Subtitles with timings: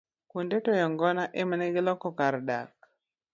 [0.29, 2.69] Kuonde toyo ng'ona emane giloko kar dak.